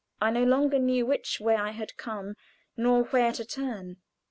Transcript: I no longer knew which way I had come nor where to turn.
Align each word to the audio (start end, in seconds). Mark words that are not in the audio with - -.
I 0.19 0.31
no 0.31 0.43
longer 0.43 0.79
knew 0.79 1.05
which 1.05 1.39
way 1.39 1.53
I 1.55 1.69
had 1.69 1.95
come 1.95 2.33
nor 2.75 3.03
where 3.03 3.31
to 3.33 3.45
turn. 3.45 3.97